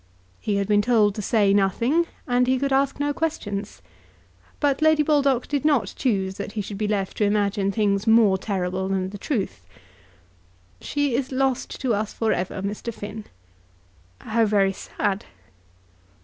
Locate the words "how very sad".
14.21-15.25